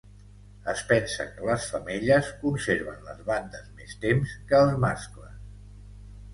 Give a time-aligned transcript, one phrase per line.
[0.71, 5.41] Es pensa que les femelles conserven les bandes més temps que els mascles.